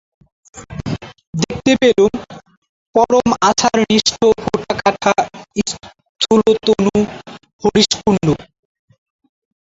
[1.33, 2.13] দেখতে পেলুম
[2.95, 4.09] পরম আচারনিষ্ঠ
[4.43, 5.13] ফোঁটাকাটা
[5.69, 6.95] স্থূলতনু
[7.63, 8.33] হরিশ কুণ্ডু।